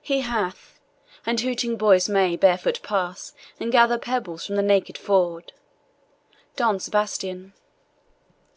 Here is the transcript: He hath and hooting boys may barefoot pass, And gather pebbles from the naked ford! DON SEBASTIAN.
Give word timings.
He 0.00 0.20
hath 0.20 0.78
and 1.26 1.40
hooting 1.40 1.76
boys 1.76 2.08
may 2.08 2.36
barefoot 2.36 2.78
pass, 2.84 3.32
And 3.58 3.72
gather 3.72 3.98
pebbles 3.98 4.46
from 4.46 4.54
the 4.54 4.62
naked 4.62 4.96
ford! 4.96 5.52
DON 6.54 6.78
SEBASTIAN. 6.78 7.52